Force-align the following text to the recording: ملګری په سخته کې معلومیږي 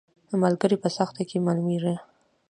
ملګری 0.43 0.77
په 0.83 0.89
سخته 0.97 1.21
کې 1.29 1.37
معلومیږي 1.45 1.95